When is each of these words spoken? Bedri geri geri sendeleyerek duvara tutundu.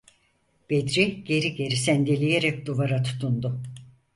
Bedri 0.69 1.23
geri 1.23 1.55
geri 1.55 1.75
sendeleyerek 1.77 2.65
duvara 2.65 3.03
tutundu. 3.03 3.61